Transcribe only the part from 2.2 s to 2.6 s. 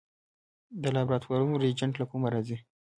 راځي؟